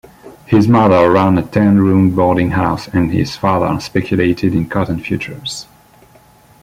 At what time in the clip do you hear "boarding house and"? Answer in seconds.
2.15-3.11